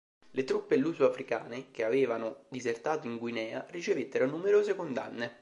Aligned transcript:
Le 0.31 0.43
truppe 0.45 0.77
luso-africane 0.77 1.67
che 1.69 1.83
avevano 1.83 2.45
disertato 2.47 3.05
in 3.05 3.19
Guinea 3.19 3.63
ricevettero 3.69 4.25
numerose 4.25 4.75
condanne. 4.75 5.35